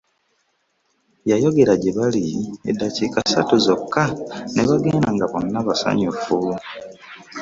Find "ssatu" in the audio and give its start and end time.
3.23-3.55